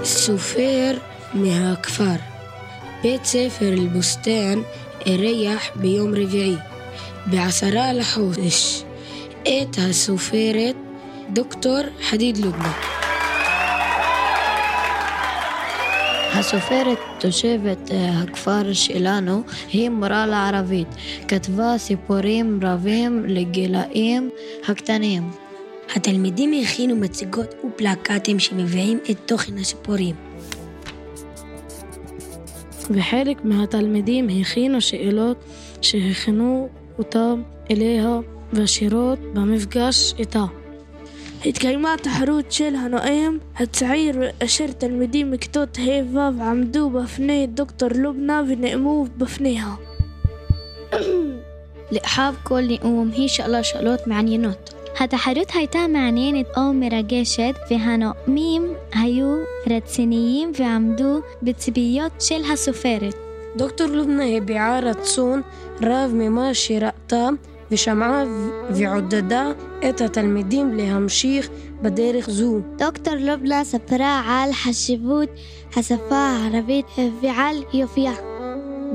السفير 0.00 0.98
مها 1.34 1.74
كفار. 1.74 2.20
بيت 3.02 3.26
سافر 3.26 3.68
البستان 3.68 4.64
ريح 5.08 5.72
بيوم 5.76 6.14
ربيعي. 6.14 6.58
بعشرة 7.26 7.92
لحوش 7.92 8.64
إيتها 9.46 9.92
سوفيرة 9.92 10.74
دكتور 11.30 11.84
حديد 12.10 12.38
لبنان. 12.38 13.03
הסופרת 16.44 16.98
תושבת 17.20 17.90
אה, 17.90 18.20
הכפר 18.22 18.72
שלנו 18.72 19.42
היא 19.72 19.90
מורה 19.90 20.26
לערבית. 20.26 20.88
כתבה 21.28 21.74
סיפורים 21.78 22.60
רבים 22.62 23.24
לגילאים 23.26 24.30
הקטנים. 24.68 25.30
התלמידים 25.96 26.52
הכינו 26.62 26.96
מצגות 26.96 27.54
ופלקטים 27.64 28.38
שמביאים 28.38 28.98
את 29.10 29.16
תוכן 29.26 29.58
הסיפורים. 29.58 30.14
וחלק 32.90 33.44
מהתלמידים 33.44 34.28
הכינו 34.40 34.80
שאלות 34.80 35.44
שהכינו 35.80 36.68
אותם 36.98 37.42
אליה 37.70 38.18
ושירות 38.52 39.18
במפגש 39.34 40.14
איתה. 40.18 40.44
إذ 41.46 41.58
كلمات 41.58 42.08
حروت 42.08 42.52
شيلها 42.52 42.88
نقيم 42.88 43.40
هتسعير 43.56 44.34
أشير 44.42 44.68
تلمدي 44.68 45.24
مكتوت 45.24 45.80
هيفا 45.80 46.30
بعمدو 46.30 46.88
بفني 46.88 47.46
دكتور 47.46 47.96
لبنى 47.96 48.42
بنقمو 48.42 49.02
بفنيها. 49.02 49.78
لأحاب 51.92 52.34
كل 52.44 52.74
نقوم 52.74 53.10
هي 53.10 53.28
شقلا 53.28 53.62
شقلوت 53.62 54.08
مع 54.08 54.20
نينوت 54.20 54.74
هتا 54.96 55.16
حروت 55.16 55.56
هيتا 55.56 55.86
معنين 55.86 56.44
أوم 56.56 56.80
مراجشت 56.80 57.54
في 57.68 57.76
هنا 57.76 58.14
ميم 58.28 58.76
هيو 58.92 59.38
رتسنيين 59.68 60.52
في 60.52 60.64
عمدو 60.64 61.22
بتبيوت 61.42 62.12
شيلها 62.22 62.54
سفارت. 62.54 63.16
دكتور 63.56 63.88
لبنى 63.88 64.24
هي 64.24 64.40
بعارة 64.40 65.02
صون 65.02 65.44
راف 65.82 66.10
مماشي 66.10 66.78
رأتا 66.78 67.36
ושמעה 67.74 68.24
ועודדה 68.70 69.50
את 69.88 70.00
התלמידים 70.00 70.74
להמשיך 70.74 71.48
בדרך 71.82 72.30
זו. 72.30 72.60
דוקטור 72.78 73.14
לובנה 73.14 73.64
ספרה 73.64 74.22
על 74.26 74.52
חשיבות 74.52 75.28
השפה 75.76 76.16
הערבית 76.16 76.86
ועל 77.22 77.56
יופייה. 77.72 78.12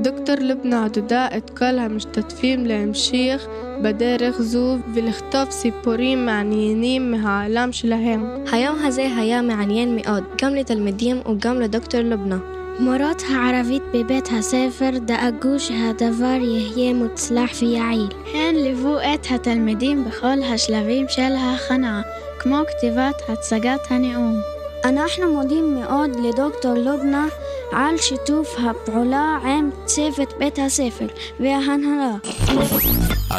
דוקטור 0.02 0.34
לובנה 0.40 0.82
עודדה 0.82 1.28
את 1.36 1.50
כל 1.50 1.78
המשתתפים 1.78 2.66
להמשיך 2.66 3.46
בדרך 3.82 4.40
זו 4.40 4.76
ולכתוב 4.94 5.50
סיפורים 5.50 6.26
מעניינים 6.26 7.10
מהעולם 7.10 7.72
שלהם. 7.72 8.24
היום 8.52 8.76
הזה 8.84 9.08
היה 9.16 9.42
מעניין 9.42 9.96
מאוד, 9.96 10.24
גם 10.42 10.54
לתלמידים 10.54 11.16
וגם 11.26 11.60
לדוקטור 11.60 12.00
לובנה. 12.00 12.59
מורות 12.80 13.22
הערבית 13.30 13.82
בבית 13.94 14.28
הספר 14.38 14.90
דאגו 15.06 15.60
שהדבר 15.60 16.38
יהיה 16.40 16.94
מוצלח 16.94 17.50
ויעיל. 17.60 18.08
הן 18.34 18.54
ליוו 18.54 18.98
את 18.98 19.26
התלמידים 19.30 20.04
בכל 20.04 20.42
השלבים 20.54 21.06
של 21.08 21.32
ההכנה, 21.38 22.02
כמו 22.38 22.56
כתיבת 22.68 23.22
הצגת 23.28 23.80
הנאום. 23.90 24.40
אנחנו 24.84 25.32
מודים 25.32 25.74
מאוד 25.74 26.10
לדוקטור 26.24 26.74
לובנה 26.74 27.26
על 27.72 27.98
שיתוף 27.98 28.56
הפעולה 28.58 29.38
עם 29.44 29.70
צוות 29.84 30.34
בית 30.38 30.58
הספר 30.58 31.06
וההנהלה. 31.40 32.12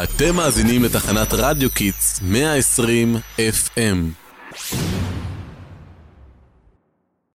אתם 0.02 0.34
מאזינים 0.36 0.84
לתחנת 0.84 1.28
רדיו 1.32 1.70
קיטס 1.70 2.20
120 2.22 3.16
FM 3.38 4.22